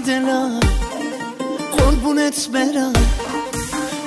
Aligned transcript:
دلم 0.00 0.60
قربونت 1.78 2.48
برم. 2.52 2.92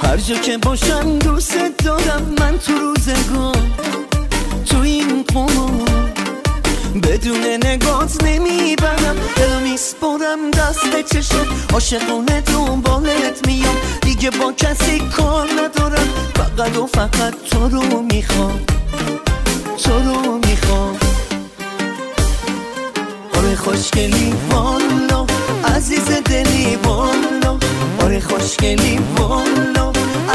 هر 0.04 0.18
جا 0.18 0.36
که 0.36 0.58
باشم 0.58 1.20
دوست 1.20 1.58
دارم 1.86 2.36
من 2.40 2.58
تو 2.58 2.73
روزگار 2.73 3.55
تو 4.66 4.80
این 4.80 5.23
قمار 5.23 6.12
بدون 7.04 7.46
نگات 7.66 8.23
نمی‌برم 8.23 9.16
دل 9.36 9.60
میسپرم 9.64 10.52
دست 10.52 11.13
چشم. 11.13 11.46
عاشقانه 11.73 12.41
دنبالت 12.41 13.48
میام 13.48 13.76
دیگه 14.02 14.30
با 14.30 14.54
کسی 14.54 14.99
کار 14.99 15.48
ندارم. 15.48 16.08
فقط 16.35 16.77
و 16.77 16.88
فقط 16.88 17.34
تو 17.52 17.70
رو 17.70 18.02
می‌خوام 18.02 18.60
تو 19.84 19.99
رو 19.99 20.38
می‌خوام. 20.38 20.98
آره 23.38 23.55
خوشگلی 23.55 24.34
والا. 24.52 25.38
عزیز 25.80 26.10
دلی 26.26 26.76
والا 26.76 27.58
آره 28.02 28.20
خوشگلی 28.20 29.00
والا 29.18 29.92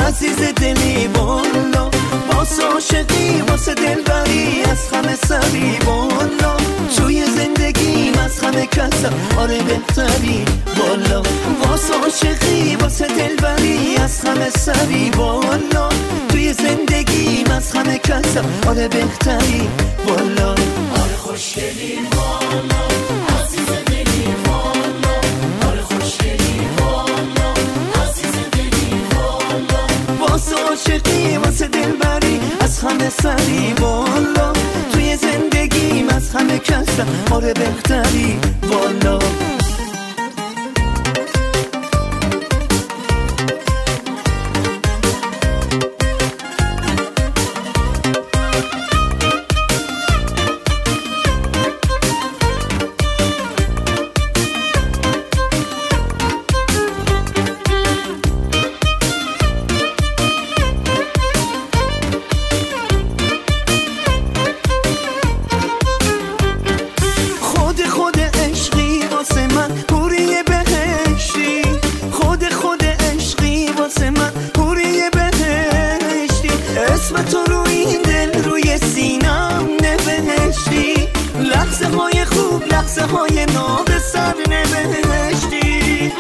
عزیز 0.06 0.36
دلی 0.36 1.06
والا 1.06 1.90
باس 2.32 2.60
عاشقی 2.60 3.42
واسه 3.48 3.74
دلبری 3.74 4.62
از 4.70 4.88
همه 4.92 5.14
سری 5.14 5.78
والا 5.86 6.56
توی 6.96 7.24
زندگی 7.26 8.12
از 8.24 8.40
همه 8.40 8.66
کسم 8.66 9.12
آره 9.38 9.62
بهتری 9.62 10.44
والا 10.78 11.22
واس 11.64 11.90
عاشقی 11.90 12.76
واسه 12.76 13.06
دلبری 13.06 13.96
از 13.96 14.20
همه 14.20 14.50
سری 14.50 15.10
والا 15.10 15.88
توی 16.28 16.52
زندگی 16.52 17.44
از 17.50 17.72
همه 17.72 17.98
کسم 17.98 18.44
آره 18.66 18.88
بهتری 18.88 19.68
والا 20.06 20.50
آره 20.50 21.16
خوشگلی 21.16 21.93
عاشقی 30.74 31.36
واسه 31.36 31.68
دلبری 31.68 32.40
از 32.60 32.80
همه 32.80 33.10
سری 33.10 33.74
والا 33.80 34.52
توی 34.92 35.16
زندگیم 35.16 36.08
از 36.08 36.34
همه 36.34 36.58
کسم 36.58 37.06
آره 37.30 37.52
بهتری. 37.52 38.38
لحظه 82.84 83.02
های 83.02 83.46
ناب 83.46 83.88
سر 84.12 84.34
نوشتی. 84.48 86.12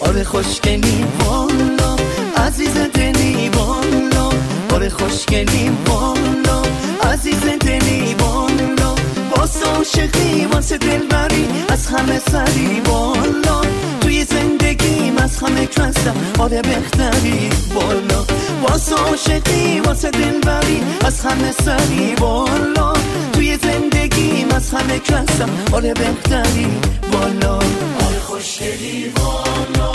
آره 0.00 0.24
خوشگلی 0.24 1.04
والا 1.18 1.96
عزیز 2.36 2.74
دلی 2.94 3.48
والا. 3.48 4.30
آره 4.74 4.88
خوشگلی 4.88 5.70
والا 5.86 6.62
عزیز 7.12 7.42
دلی 7.60 8.14
والا. 8.14 8.94
باس 9.36 9.62
عاشقی 9.62 10.46
واسه 10.52 10.78
دلبری 10.78 11.48
از 11.68 11.86
همه 11.86 12.18
سری 12.18 12.80
والا. 12.80 13.60
توی 14.00 14.24
زندگیم 14.24 15.18
از 15.18 15.36
همه 15.36 15.66
کسم 15.66 16.14
آره 16.38 16.62
بهتری 16.62 17.50
والا. 17.74 18.24
باس 18.62 18.92
عاشقی 18.92 19.80
واسه 19.80 20.10
دلبری 20.10 20.82
از 21.04 21.20
همه 21.20 21.52
سری 21.52 22.14
والا. 22.14 22.75
همه 24.76 24.98
کسم. 24.98 25.48
آره 25.72 25.94
بهتری 25.94 26.66
والا. 27.12 27.54
آره 27.54 28.18
خوشگلی 28.26 29.12
والا. 29.16 29.92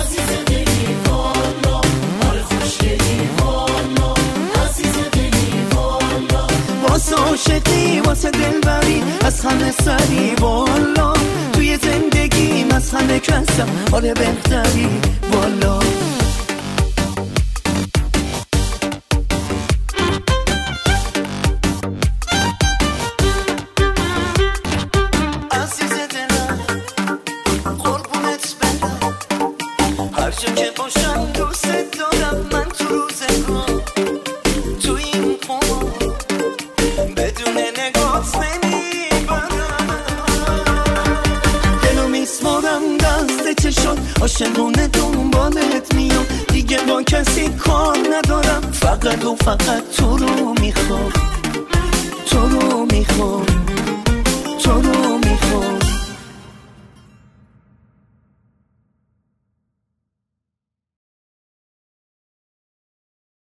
عزیز 0.00 0.28
دلی 0.46 0.96
آره 2.28 2.42
خوشگلی 2.42 3.28
والا. 3.38 4.14
عزیز 4.64 4.94
دلی 5.12 5.66
والا. 5.74 6.46
واسه 6.88 7.16
عاشقی 7.16 8.00
واسه 8.00 8.30
دلبری 8.30 9.02
از 9.24 9.40
همه 9.40 9.70
سری 9.84 10.34
والا. 10.40 11.12
توی 11.52 11.76
زندگیم 11.76 12.70
از 12.70 12.90
همه 12.90 13.20
کسم. 13.20 13.68
آره 13.92 14.14
بهتری 14.14 14.88
والا. 15.32 15.81
که 30.56 30.72
باشم 30.76 31.32
دوست 31.34 31.66
دارم 31.98 32.36
من 32.52 32.64
تو 32.78 32.84
روزگار 32.88 33.82
تو 34.82 34.94
این 34.94 35.36
قمار 35.48 36.14
بدون 37.16 37.58
نگات 37.78 38.36
نمی‌برم 38.36 39.48
دلو 41.82 42.08
میسپارم 42.08 42.98
دست 42.98 43.62
چشات 43.62 43.98
عاشقونه 44.20 44.88
دنبالت 44.88 45.94
میام. 45.94 46.26
دیگه 46.48 46.78
با 46.88 47.02
کسی 47.02 47.48
کار 47.48 47.98
ندارم. 48.12 48.60
فقط 48.72 49.24
و 49.24 49.36
فقط 49.36 49.82
تو 49.96 50.16
رو 50.16 50.54
می‌خوام. 50.60 51.12
تو 52.26 52.48
رو 52.48 52.86
می‌خوام. 52.92 53.46
تو 54.62 54.72
رو 54.72 55.18
می‌خوام. 55.18 55.81